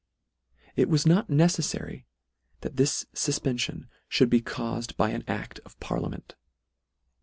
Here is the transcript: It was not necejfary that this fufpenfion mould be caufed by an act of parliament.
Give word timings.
It 0.75 0.89
was 0.89 1.05
not 1.05 1.27
necejfary 1.29 2.05
that 2.61 2.75
this 2.75 3.05
fufpenfion 3.13 3.87
mould 4.19 4.29
be 4.31 4.41
caufed 4.41 4.97
by 4.97 5.11
an 5.11 5.23
act 5.27 5.59
of 5.59 5.79
parliament. 5.79 6.33